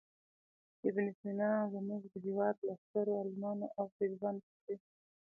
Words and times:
ابن 0.87 1.05
سینا 1.19 1.51
زموږ 1.73 2.01
د 2.13 2.15
هېواد 2.25 2.55
له 2.67 2.73
سترو 2.83 3.11
عالمانو 3.19 3.65
او 3.77 3.85
طبیبانو 3.95 4.41
څخه 4.47 4.61
دی. 4.67 4.75